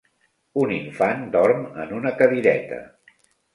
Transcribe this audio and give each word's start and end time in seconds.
Un 0.61 0.73
infant 0.77 1.21
dorm 1.37 1.63
en 1.85 1.95
una 2.01 2.17
cadireta. 2.25 2.83